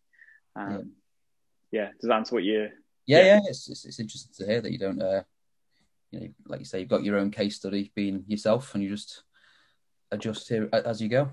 [0.55, 0.93] Um,
[1.71, 1.89] yeah.
[2.01, 2.69] does that answer what you?
[3.05, 3.23] Yeah, Yeah.
[3.25, 5.23] yeah, It's, it's it's interesting to hear that you don't, uh,
[6.11, 8.89] you know, like you say, you've got your own case study, being yourself, and you
[8.89, 9.23] just
[10.11, 11.29] adjust here as you go.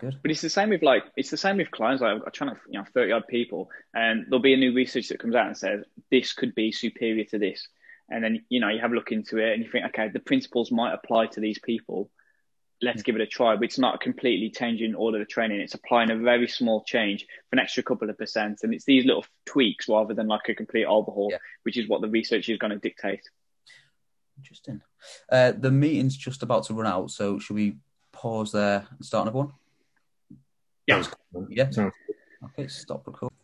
[0.00, 0.18] Good.
[0.22, 2.02] But it's the same with like it's the same with clients.
[2.02, 5.08] Like I try to you know thirty odd people, and there'll be a new research
[5.08, 7.66] that comes out and says this could be superior to this,
[8.08, 10.20] and then you know you have a look into it and you think okay the
[10.20, 12.10] principles might apply to these people.
[12.80, 13.54] let's give it a try.
[13.54, 15.60] But it's not completely changing all of the training.
[15.60, 18.60] It's applying a very small change for an extra couple of percent.
[18.62, 21.38] And it's these little tweaks rather than like a complete overhaul, Yeah.
[21.62, 23.22] which is what the research is going to dictate.
[24.42, 24.80] Interesting.
[25.30, 27.76] Uh, the meeting's just about to run out, so should we
[28.10, 29.52] pause there and start another one?
[30.88, 30.96] Yeah.
[30.96, 31.46] Sounds good.
[31.50, 31.70] Yeah.
[31.70, 31.94] Sounds
[32.44, 33.36] Okay, stop recording.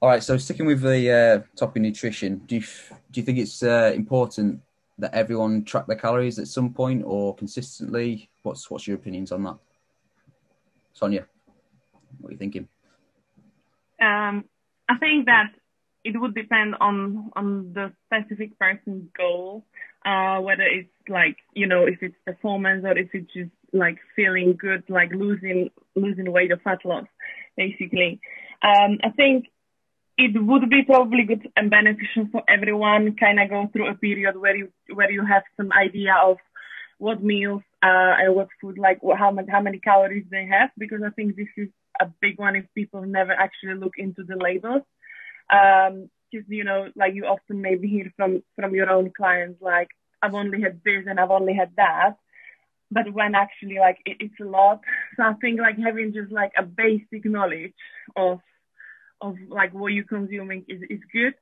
[0.00, 2.62] All right, so sticking with the uh, topic of nutrition, do you
[3.10, 4.62] do you think it's uh, important
[4.98, 8.30] that everyone track their calories at some point or consistently?
[8.42, 9.56] What's what's your opinions on that,
[10.94, 11.26] Sonia?
[12.20, 12.68] What are you thinking?
[14.00, 14.46] Um,
[14.88, 15.52] I think that
[16.06, 19.64] it would depend on on the specific person's goal,
[20.04, 24.56] uh, whether it's like you know if it's performance or if it's just like feeling
[24.58, 27.06] good, like losing losing weight or fat loss,
[27.56, 28.20] basically.
[28.62, 29.46] Um, I think
[30.16, 33.16] it would be probably good and beneficial for everyone.
[33.16, 36.36] Kind of go through a period where you where you have some idea of
[36.98, 41.00] what meals uh, and what food like how much how many calories they have because
[41.04, 41.68] I think this is
[42.00, 44.82] a big one if people never actually look into the labels.
[45.50, 49.88] Um, you know, like you often maybe hear from from your own clients, like
[50.22, 52.16] I've only had this and I've only had that,
[52.90, 54.80] but when actually like it, it's a lot.
[55.16, 57.74] So I think like having just like a basic knowledge
[58.16, 58.40] of
[59.20, 61.34] of like what you're consuming is is good,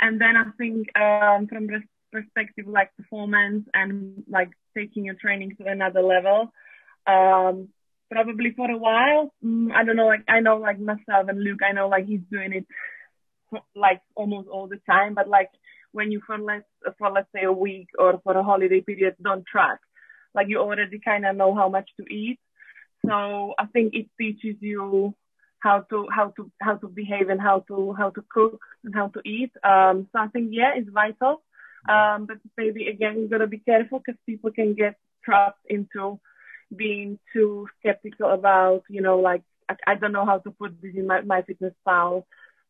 [0.00, 5.56] and then I think um, from the perspective like performance and like taking your training
[5.56, 6.52] to another level.
[7.06, 7.68] Um,
[8.10, 9.32] probably for a while.
[9.44, 12.20] Mm, I don't know, like I know like myself and Luke, I know like he's
[12.30, 12.66] doing it
[13.74, 15.50] like almost all the time, but like
[15.92, 16.66] when you for let's
[16.98, 19.78] for let's say a week or for a holiday period don't track,
[20.34, 22.38] like you already kind of know how much to eat.
[23.06, 25.14] So I think it teaches you
[25.60, 29.08] how to how to how to behave and how to how to cook and how
[29.08, 29.52] to eat.
[29.64, 31.42] Um, so I think yeah, it's vital.
[31.88, 36.20] Um, but maybe again you gotta be careful because people can get trapped into
[36.74, 40.94] being too skeptical about, you know, like I, I don't know how to put this
[40.94, 42.26] in my, my fitness pal.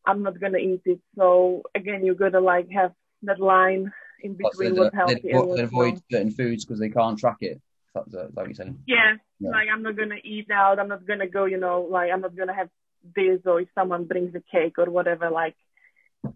[0.07, 1.01] I'm not gonna eat it.
[1.17, 5.47] So again, you're gonna like have that line in so between what's healthy they and
[5.49, 6.03] what's avoid not.
[6.11, 7.53] certain foods because they can't track it.
[7.53, 7.61] Is
[7.95, 8.79] that, is that what you're saying?
[8.87, 9.51] Yeah, Yeah.
[9.51, 10.79] like I'm not gonna eat out.
[10.79, 12.69] I'm not gonna go, you know, like I'm not gonna have
[13.15, 15.31] this or if someone brings a cake or whatever.
[15.31, 15.57] Like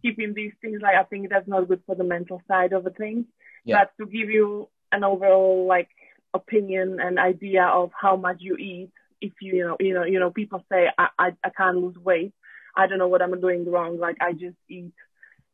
[0.02, 2.90] keeping these things, like I think that's not good for the mental side of the
[2.90, 3.26] thing.
[3.64, 3.84] Yeah.
[3.84, 5.88] But to give you an overall like
[6.34, 10.18] opinion and idea of how much you eat, if you, you know, you know, you
[10.18, 12.32] know, people say I, I, I can't lose weight.
[12.76, 13.98] I don't know what I'm doing wrong.
[13.98, 14.92] Like I just eat,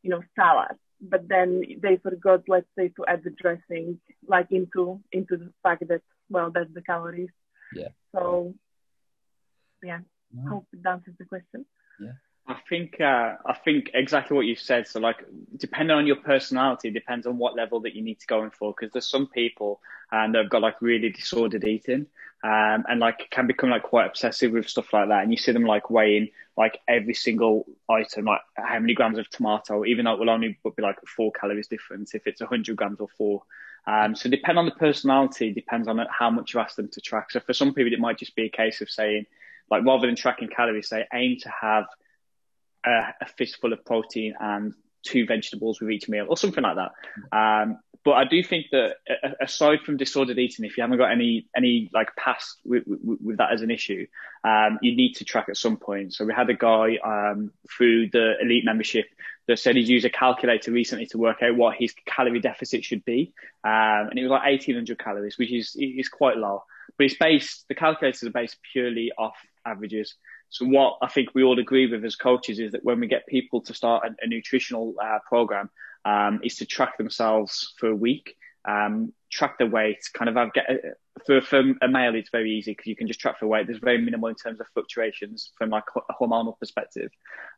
[0.01, 0.77] you know, salad.
[1.01, 5.87] But then they forgot, let's say, to add the dressing, like into into the fact
[5.87, 7.29] that well, that's the calories.
[7.73, 7.89] Yeah.
[8.13, 8.53] So,
[9.83, 9.99] yeah,
[10.33, 10.49] No.
[10.49, 11.65] hope it answers the question.
[11.99, 12.11] Yeah.
[12.47, 14.87] I think uh, I think exactly what you said.
[14.87, 15.23] So like,
[15.57, 18.73] depending on your personality, depends on what level that you need to go in for.
[18.73, 19.79] Because there's some people
[20.11, 22.07] and they've got like really disordered eating,
[22.43, 25.21] um, and like can become like quite obsessive with stuff like that.
[25.21, 26.29] And you see them like weighing
[26.59, 30.59] like every single item, like how many grams of tomato, even though it will only
[30.75, 33.43] be like four calories difference if it's 100 grams or four.
[33.87, 37.31] Um, so depend on the personality, depends on how much you ask them to track.
[37.31, 39.25] So for some people, it might just be a case of saying,
[39.71, 41.85] like rather than tracking calories, say aim to have
[42.85, 46.91] a, a fistful of protein and two vegetables with each meal or something like that.
[47.31, 48.95] Um, but I do think that
[49.41, 53.37] aside from disordered eating, if you haven't got any any like past with, with, with
[53.37, 54.07] that as an issue,
[54.43, 56.13] um, you need to track at some point.
[56.13, 59.07] So we had a guy um, through the elite membership
[59.47, 63.03] that said he's used a calculator recently to work out what his calorie deficit should
[63.03, 63.33] be,
[63.65, 66.63] um, and it was like 1800 calories, which is is quite low.
[66.97, 69.35] But it's based the calculators are based purely off
[69.65, 70.15] averages.
[70.51, 73.27] So what I think we all agree with as coaches is that when we get
[73.27, 75.69] people to start a, a nutritional uh, program,
[76.05, 78.35] um, is to track themselves for a week,
[78.67, 80.67] um, track their weight, kind of have get
[81.25, 83.67] for, for a male it's very easy because you can just track their weight.
[83.67, 87.11] There's very minimal in terms of fluctuations from like a hormonal perspective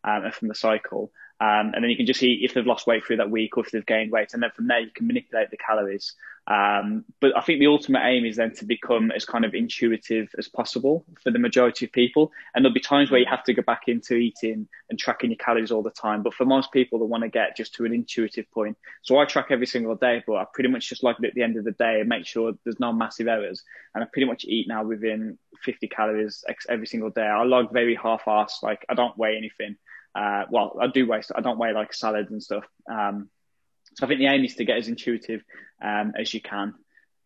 [0.04, 1.12] um, and from the cycle.
[1.42, 3.66] Um, and then you can just see if they've lost weight through that week or
[3.66, 6.14] if they've gained weight, and then from there you can manipulate the calories.
[6.46, 10.30] Um, but I think the ultimate aim is then to become as kind of intuitive
[10.38, 12.32] as possible for the majority of people.
[12.54, 15.38] And there'll be times where you have to go back into eating and tracking your
[15.38, 16.22] calories all the time.
[16.22, 18.78] But for most people, they want to get just to an intuitive point.
[19.02, 21.44] So I track every single day, but I pretty much just like it at the
[21.44, 23.64] end of the day and make sure there's no massive errors.
[23.96, 27.26] And I pretty much eat now within 50 calories every single day.
[27.26, 29.78] I log very half-assed, like I don't weigh anything.
[30.14, 32.66] Uh, well, I do weigh, I don't weigh like salads and stuff.
[32.92, 33.30] Um,
[33.96, 35.44] so I think the aim is to get as intuitive
[35.84, 36.74] um, as you can.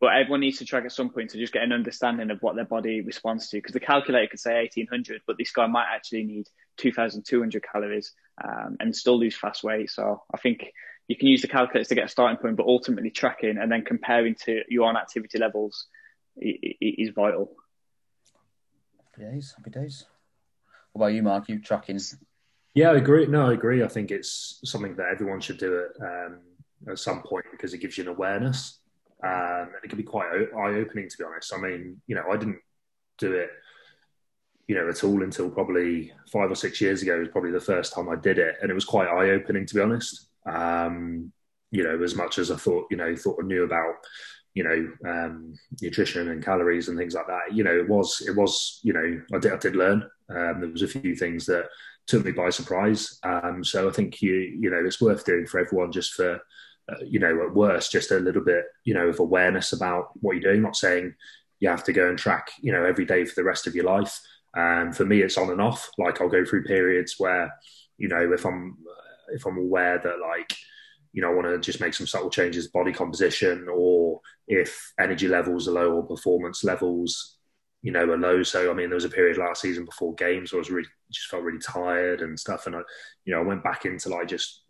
[0.02, 2.56] But everyone needs to track at some point to just get an understanding of what
[2.56, 3.58] their body responds to.
[3.58, 8.78] Because the calculator could say 1800, but this guy might actually need 2200 calories um,
[8.80, 9.90] and still lose fast weight.
[9.90, 10.66] So I think
[11.08, 13.84] you can use the calculator to get a starting point, but ultimately tracking and then
[13.84, 15.88] comparing to your own activity levels
[16.38, 17.52] is vital.
[19.12, 20.06] Happy days, happy days.
[20.92, 21.48] What about you, Mark?
[21.48, 22.00] You tracking?
[22.76, 23.26] Yeah, I agree.
[23.26, 23.84] No, I agree.
[23.84, 26.40] I think it's something that everyone should do it um,
[26.90, 28.80] at some point because it gives you an awareness.
[29.24, 29.32] Um,
[29.74, 31.54] and it can be quite eye opening, to be honest.
[31.54, 32.60] I mean, you know, I didn't
[33.18, 33.50] do it,
[34.68, 37.16] you know, at all until probably five or six years ago.
[37.16, 39.66] It was probably the first time I did it, and it was quite eye opening,
[39.66, 40.28] to be honest.
[40.46, 41.32] Um,
[41.72, 43.96] you know, as much as I thought, you know, thought I knew about,
[44.54, 47.54] you know, um, nutrition and calories and things like that.
[47.54, 50.04] You know, it was, it was, you know, I did, I did learn.
[50.30, 51.66] Um, there was a few things that
[52.08, 53.20] took me by surprise.
[53.24, 56.36] Um, so I think you, you know, it's worth doing for everyone, just for,
[56.90, 60.34] uh, you know, at worst, just a little bit, you know, of awareness about what
[60.34, 60.62] you're doing.
[60.62, 61.14] Not saying
[61.60, 63.86] you have to go and track, you know, every day for the rest of your
[63.86, 64.20] life.
[64.56, 65.90] Um, for me, it's on and off.
[65.98, 67.54] Like I'll go through periods where,
[67.98, 68.78] you know, if I'm
[69.30, 70.56] if I'm aware that like
[71.16, 75.30] you know, I want to just make some subtle changes, body composition, or if energy
[75.30, 77.38] levels are low or performance levels,
[77.86, 78.42] you know, are low.
[78.42, 80.88] So, I mean, there was a period last season before games where I was really,
[81.12, 82.66] just felt really tired and stuff.
[82.66, 82.80] And I,
[83.26, 84.64] you know, I went back into like just,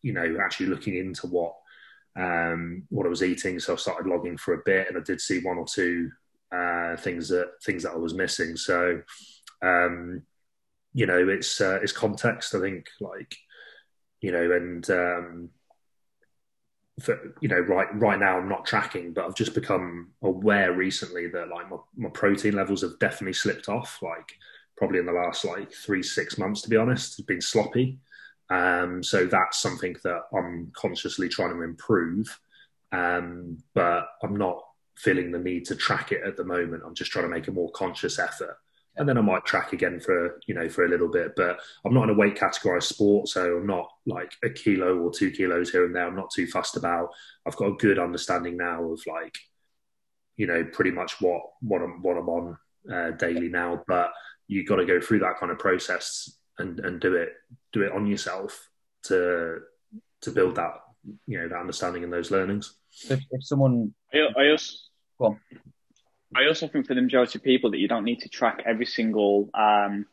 [0.00, 1.52] you know, actually looking into what,
[2.16, 3.60] um, what I was eating.
[3.60, 6.10] So I started logging for a bit and I did see one or two,
[6.50, 8.56] uh, things that, things that I was missing.
[8.56, 9.02] So,
[9.62, 10.22] um,
[10.94, 13.36] you know, it's, uh, it's context, I think, like,
[14.22, 15.50] you know, and, um,
[17.00, 21.28] for, you know, right right now I'm not tracking, but I've just become aware recently
[21.28, 23.98] that like my, my protein levels have definitely slipped off.
[24.02, 24.32] Like
[24.76, 27.98] probably in the last like three six months, to be honest, it's been sloppy.
[28.50, 32.38] Um, so that's something that I'm consciously trying to improve,
[32.90, 34.62] um, but I'm not
[34.96, 36.82] feeling the need to track it at the moment.
[36.84, 38.58] I'm just trying to make a more conscious effort
[38.96, 41.32] and then I might track again for you know for a little bit.
[41.36, 45.10] But I'm not in a weight categorized sport, so I'm not like a kilo or
[45.10, 46.06] two kilos here and there.
[46.06, 47.10] I'm not too fussed about.
[47.46, 49.36] I've got a good understanding now of like
[50.36, 52.58] you know pretty much what what I'm what I'm on
[52.92, 53.82] uh, daily now.
[53.86, 54.12] But
[54.46, 57.30] you've got to go through that kind of process and and do it
[57.72, 58.68] do it on yourself
[59.04, 59.60] to
[60.20, 60.74] to build that
[61.26, 62.74] you know that understanding and those learnings.
[63.08, 64.76] If, if someone, I, I also.
[65.18, 65.38] Well,
[66.34, 68.86] I also think for the majority of people that you don't need to track every
[68.86, 70.06] single um,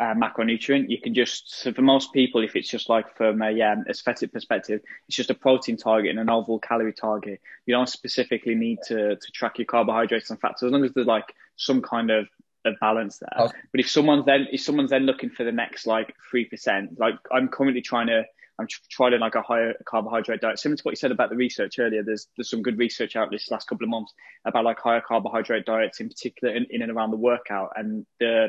[0.00, 0.88] uh, macronutrient.
[0.88, 4.32] You can just, so for most people, if it's just like from a um, aesthetic
[4.32, 7.40] perspective, it's just a protein target and an overall calorie target.
[7.66, 11.06] You don't specifically need to, to track your carbohydrates and fats as long as there's
[11.06, 12.28] like some kind of
[12.64, 13.46] a balance there.
[13.46, 13.50] Oh.
[13.72, 17.48] But if someone's then, if someone's then looking for the next like 3%, like I'm
[17.48, 18.24] currently trying to
[18.58, 20.58] I'm trying like a higher carbohydrate diet.
[20.58, 23.30] Similar to what you said about the research earlier, there's there's some good research out
[23.30, 24.12] this last couple of months
[24.44, 28.48] about like higher carbohydrate diets, in particular in, in and around the workout and the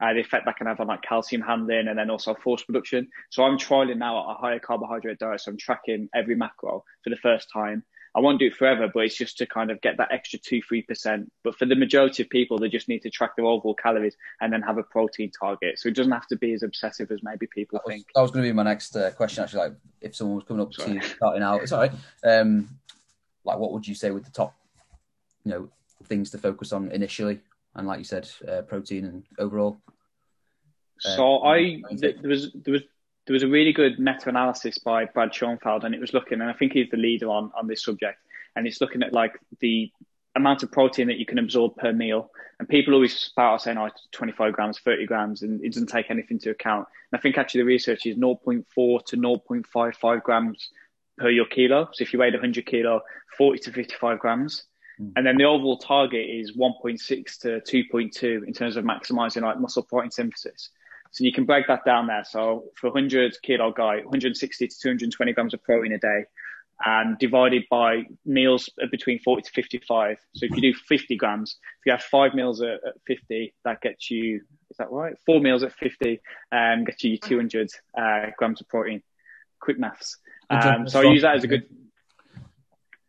[0.00, 3.08] uh, the effect that can have on like calcium handling and then also force production.
[3.30, 5.40] So I'm trialing now a higher carbohydrate diet.
[5.40, 7.84] So I'm tracking every macro for the first time
[8.18, 10.60] I won't do it forever, but it's just to kind of get that extra two,
[10.60, 11.30] three percent.
[11.44, 14.52] But for the majority of people, they just need to track their overall calories and
[14.52, 15.78] then have a protein target.
[15.78, 18.06] So it doesn't have to be as obsessive as maybe people that was, think.
[18.16, 19.60] That was going to be my next uh, question, actually.
[19.60, 21.92] Like, if someone was coming up to you starting out, sorry,
[22.24, 22.68] um,
[23.44, 24.52] like what would you say with the top,
[25.44, 25.68] you know,
[26.06, 27.38] things to focus on initially?
[27.76, 29.78] And like you said, uh, protein and overall.
[31.04, 32.82] Uh, so I there was there was
[33.28, 36.54] there was a really good meta-analysis by Brad Schoenfeld, and it was looking, and I
[36.54, 38.18] think he's the leader on on this subject,
[38.56, 39.92] and it's looking at like the
[40.34, 42.30] amount of protein that you can absorb per meal.
[42.58, 46.10] And people always spout out saying, oh, 25 grams, 30 grams, and it doesn't take
[46.10, 46.88] anything into account.
[47.12, 50.70] And I think actually the research is 0.4 to 0.55 grams
[51.18, 51.88] per your kilo.
[51.92, 53.02] So if you weighed 100 kilo,
[53.36, 54.64] 40 to 55 grams.
[55.00, 55.12] Mm.
[55.16, 59.82] And then the overall target is 1.6 to 2.2 in terms of maximizing like muscle
[59.82, 60.70] protein synthesis.
[61.10, 62.24] So you can break that down there.
[62.24, 66.24] So for 100 kilo guy, 160 to 220 grams of protein a day,
[66.84, 70.18] and divided by meals between 40 to 55.
[70.34, 73.80] So if you do 50 grams, if you have five meals at, at 50, that
[73.80, 74.36] gets you,
[74.70, 75.14] is that right?
[75.26, 76.20] Four meals at 50
[76.52, 79.02] um, gets you 200 uh, grams of protein.
[79.60, 80.18] Quick maths.
[80.50, 81.66] Um, so I use that as a good.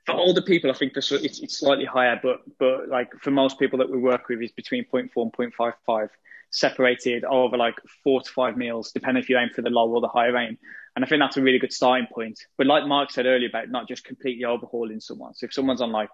[0.05, 3.77] For older people, I think it's, it's slightly higher, but but like for most people
[3.79, 6.09] that we work with, is between 0.4 and 0.55
[6.51, 10.01] separated over like four to five meals, depending if you aim for the low or
[10.01, 10.57] the higher aim.
[10.95, 12.39] And I think that's a really good starting point.
[12.57, 15.33] But like Mark said earlier about not just completely overhauling someone.
[15.35, 16.09] So if someone's on like,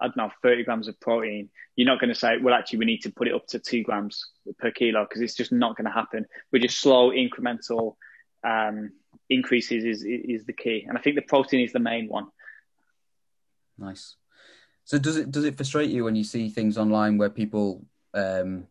[0.00, 2.84] I don't know, 30 grams of protein, you're not going to say, well, actually, we
[2.86, 5.84] need to put it up to two grams per kilo because it's just not going
[5.84, 6.26] to happen.
[6.50, 7.96] But just slow incremental
[8.44, 8.92] um,
[9.28, 10.86] increases is, is the key.
[10.88, 12.28] And I think the protein is the main one.
[13.76, 14.16] Nice.
[14.84, 17.84] So does it does it frustrate you when you see things online where people
[18.14, 18.66] um,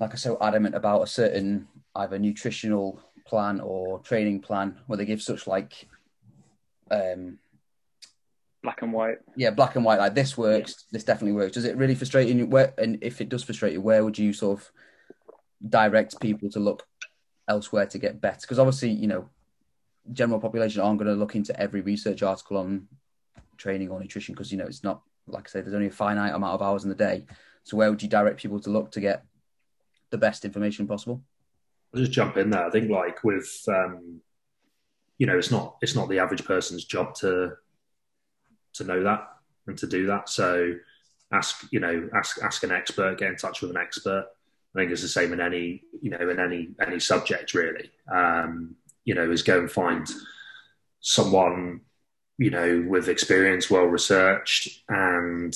[0.00, 5.04] like are so adamant about a certain either nutritional plan or training plan where they
[5.04, 5.86] give such like
[6.90, 7.38] um
[8.62, 9.18] black and white.
[9.36, 9.98] Yeah, black and white.
[9.98, 10.84] Like this works.
[10.90, 11.52] This definitely works.
[11.52, 12.46] Does it really frustrate you?
[12.46, 14.70] Where and if it does frustrate you, where would you sort of
[15.68, 16.86] direct people to look
[17.48, 18.40] elsewhere to get better?
[18.40, 19.28] Because obviously, you know,
[20.12, 22.88] general population aren't going to look into every research article on
[23.56, 25.64] training or nutrition because you know it's not like I said.
[25.64, 27.26] There's only a finite amount of hours in the day.
[27.64, 29.24] So where would you direct people to look to get
[30.10, 31.22] the best information possible?
[31.94, 32.66] I'll just jump in there.
[32.66, 34.20] I think like with um,
[35.18, 37.52] you know, it's not it's not the average person's job to
[38.74, 39.26] to know that
[39.66, 40.28] and to do that.
[40.28, 40.74] So
[41.32, 44.26] ask you know ask ask an expert, get in touch with an expert.
[44.74, 47.90] I think it's the same in any you know in any any subject really.
[48.12, 50.06] Um, you know, is go and find
[51.00, 51.80] someone
[52.36, 55.54] you know with experience, well researched, and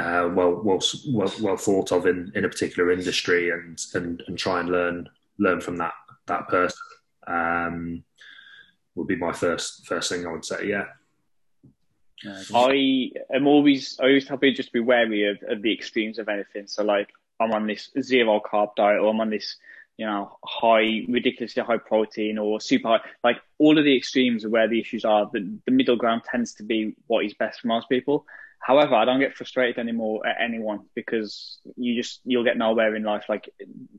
[0.00, 4.38] uh, well, well, well, well thought of in, in a particular industry, and, and and
[4.38, 5.94] try and learn learn from that
[6.26, 6.78] that person.
[7.26, 8.04] Um,
[8.94, 10.66] would be my first first thing I would say.
[10.66, 10.84] Yeah.
[12.54, 16.18] I am always I always tell people just to be wary of, of the extremes
[16.18, 16.66] of anything.
[16.66, 17.08] So like
[17.40, 19.56] I'm on this zero carb diet or I'm on this,
[19.96, 24.50] you know, high ridiculously high protein or super high like all of the extremes are
[24.50, 25.30] where the issues are.
[25.32, 28.26] The the middle ground tends to be what is best for most people.
[28.60, 33.02] However, I don't get frustrated anymore at anyone because you just you'll get nowhere in
[33.02, 33.24] life.
[33.26, 33.48] Like,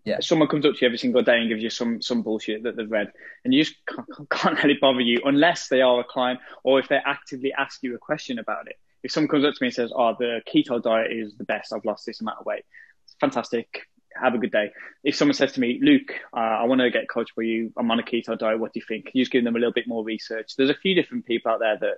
[0.06, 0.20] yeah.
[0.22, 2.76] someone comes up to you every single day and gives you some some bullshit that
[2.76, 3.12] they've read,
[3.44, 6.88] and you just can't, can't really bother you unless they are a client or if
[6.90, 8.76] they actively ask you a question about it.
[9.04, 11.74] If someone comes up to me and says, "Oh, the keto diet is the best.
[11.74, 12.64] I've lost this amount of weight,"
[13.06, 13.88] it's fantastic.
[14.22, 14.72] Have a good day.
[15.04, 17.74] If someone says to me, Luke, uh, I want to get coached by you.
[17.78, 18.60] I'm on a keto diet.
[18.60, 19.10] What do you think?
[19.14, 20.56] You just give them a little bit more research.
[20.56, 21.96] There's a few different people out there that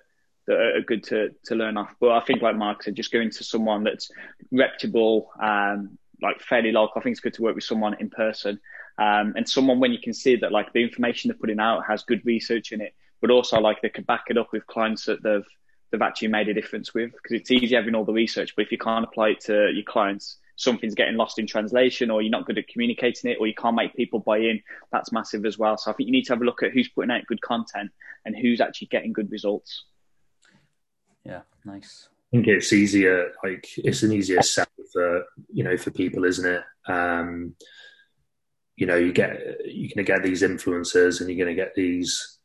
[0.48, 1.94] that are good to to learn off.
[2.00, 4.12] But I think, like Mark said, just going to someone that's
[4.52, 7.00] reputable, um, like fairly local.
[7.00, 8.60] I think it's good to work with someone in person,
[8.98, 12.04] um, and someone when you can see that like the information they're putting out has
[12.04, 15.24] good research in it, but also like they can back it up with clients that
[15.24, 15.46] they've
[15.92, 17.12] they've actually made a difference with.
[17.12, 19.84] Because it's easy having all the research, but if you can't apply it to your
[19.84, 23.54] clients, something's getting lost in translation, or you're not good at communicating it, or you
[23.56, 24.62] can't make people buy in.
[24.92, 25.78] That's massive as well.
[25.78, 27.92] So I think you need to have a look at who's putting out good content
[28.26, 29.86] and who's actually getting good results.
[31.66, 32.10] Nice.
[32.12, 36.46] I think it's easier, like it's an easier sell for you know for people, isn't
[36.46, 36.64] it?
[36.92, 37.56] Um,
[38.76, 41.76] you know, you get you're going to get these influencers, and you're going to get
[41.76, 42.40] these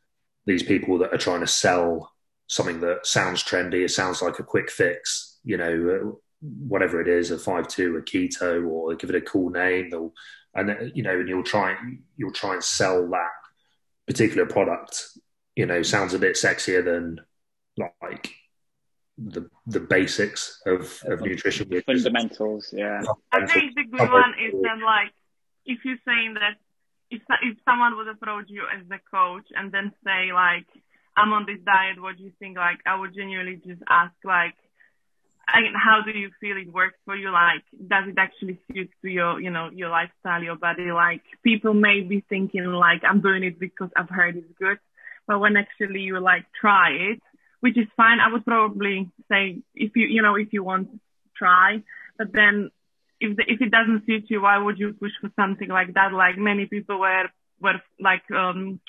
[0.47, 2.13] these people that are trying to sell
[2.49, 3.85] something that sounds trendy.
[3.85, 5.39] It sounds like a quick fix.
[5.45, 9.51] You know, whatever it is, a five two, a keto, or give it a cool
[9.51, 9.91] name.
[9.91, 10.13] They'll,
[10.55, 11.77] and you know, and you'll try
[12.17, 13.31] you'll try and sell that
[14.07, 15.03] particular product.
[15.57, 17.21] You know, sounds a bit sexier than
[18.03, 18.35] like
[19.19, 21.69] the the basics of, of nutrition.
[21.85, 23.03] Fundamentals, yeah.
[23.33, 25.13] I think the good one is that like
[25.67, 26.57] if you're saying that
[27.11, 30.67] if if someone would approach you as a coach and then say like
[31.17, 32.57] I'm on this diet, what do you think?
[32.57, 34.55] Like I would genuinely just ask like
[35.49, 37.33] I mean, how do you feel it works for you?
[37.33, 40.93] Like, does it actually suit to your, you know, your lifestyle, your body?
[40.93, 44.79] Like, people may be thinking like, I'm doing it because I've heard it's good,
[45.27, 47.23] but when actually you like try it,
[47.61, 48.21] which is fine.
[48.21, 50.99] I would probably say if you you know if you want to
[51.37, 51.83] try,
[52.17, 52.71] but then
[53.21, 56.13] if the, if it doesn't suit you, why would you push for something like that?
[56.13, 57.29] Like many people were
[57.61, 58.81] were like um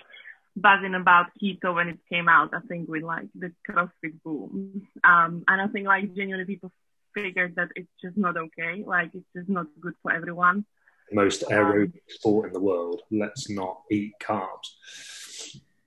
[0.55, 2.53] buzzing about keto when it came out.
[2.53, 6.72] I think with like the CrossFit boom, um, and I think like genuinely people
[7.13, 8.84] figured that it's just not okay.
[8.86, 10.65] Like it's just not good for everyone.
[11.11, 13.01] Most aerobic um, sport in the world.
[13.11, 14.67] Let's not eat carbs.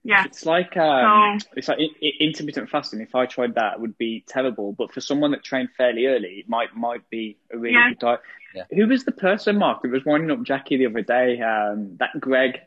[0.05, 1.79] Yeah, it's like um, so, it's like
[2.19, 3.01] intermittent fasting.
[3.01, 4.73] If I tried that, it would be terrible.
[4.73, 7.91] But for someone that trained fairly early, it might might be a really yeah.
[7.91, 8.21] good diet.
[8.55, 8.65] Yeah.
[8.73, 11.41] Who was the person, Mark, that was winding up Jackie the other day?
[11.41, 12.59] Um, that Gregg,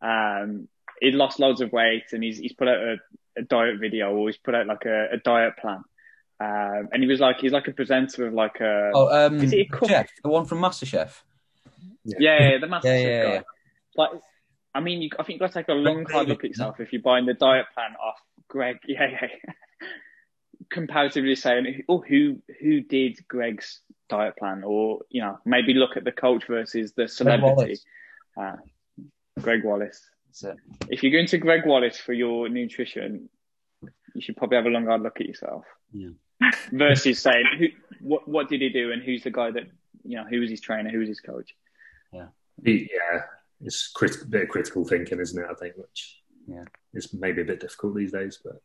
[0.00, 0.68] um,
[1.00, 2.96] he lost loads of weight and he's he's put out a,
[3.36, 5.82] a diet video or he's put out like a, a diet plan.
[6.40, 9.50] Um, and he was like he's like a presenter of like a oh um, is
[9.50, 11.22] he a Jeff, the one from MasterChef.
[12.04, 13.44] Yeah, yeah, yeah the MasterChef yeah, yeah, guy.
[13.96, 14.10] Like
[14.74, 16.80] I mean, you, I think you've got to take a long, hard look at yourself
[16.80, 18.78] if you're buying the diet plan off Gregg.
[18.86, 19.28] Yeah, yeah.
[20.70, 26.04] Comparatively saying, oh, who who did Gregg's diet plan, or you know, maybe look at
[26.04, 27.54] the coach versus the celebrity.
[27.54, 27.84] Gregg Wallace.
[28.36, 30.10] Uh, Gregg Wallace.
[30.88, 33.28] If you're going to Gregg Wallace for your nutrition,
[34.14, 35.64] you should probably have a long hard look at yourself.
[35.92, 36.10] Yeah.
[36.72, 37.66] versus saying, who,
[38.00, 39.64] what what did he do, and who's the guy that
[40.02, 41.54] you know, who was his trainer, who was his coach.
[42.12, 42.26] Yeah.
[42.62, 43.20] Yeah
[43.60, 45.48] it's crit- a bit of critical thinking, isn't it?
[45.50, 48.60] I think, which yeah, is maybe a bit difficult these days, but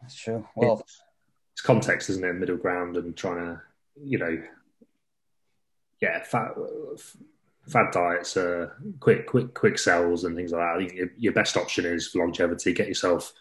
[0.00, 0.46] that's true.
[0.56, 1.02] Well, it's,
[1.54, 2.32] it's context, isn't it?
[2.34, 3.60] Middle ground and trying to,
[4.02, 4.42] you know,
[6.00, 6.50] yeah, fat,
[7.68, 10.74] fad diets, uh, quick, quick, quick sells and things like that.
[10.74, 12.72] I think your, your best option is for longevity.
[12.72, 13.32] Get yourself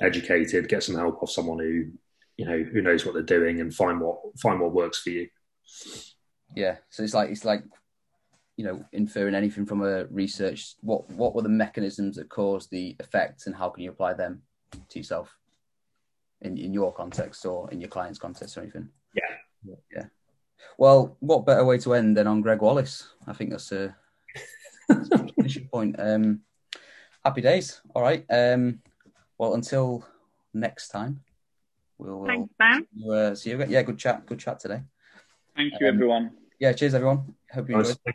[0.00, 1.86] educated, get some help off someone who
[2.36, 5.28] you know who knows what they're doing and find what find what works for you.
[6.54, 7.62] Yeah, so it's like it's like
[8.56, 10.74] you know inferring anything from a research.
[10.80, 14.42] What what were the mechanisms that caused the effects, and how can you apply them
[14.88, 15.36] to yourself
[16.40, 18.88] in in your context or in your client's context or anything?
[19.14, 20.04] Yeah, yeah.
[20.78, 23.08] Well, what better way to end than on Gregg Wallace?
[23.26, 23.94] I think that's a,
[24.88, 25.96] that's a finishing point.
[25.98, 26.40] Um,
[27.24, 27.80] happy days.
[27.94, 28.24] All right.
[28.30, 28.80] Um,
[29.38, 30.04] well, until
[30.52, 31.20] next time,
[31.98, 32.86] we'll, Thanks, Ben.
[33.10, 33.70] uh, see you again.
[33.70, 34.26] Yeah, good chat.
[34.26, 34.82] Good chat today.
[35.54, 36.30] Thank you, Um, everyone.
[36.58, 37.34] Yeah, cheers, everyone.
[37.52, 37.90] Hope you Nice.
[37.90, 38.14] enjoyed,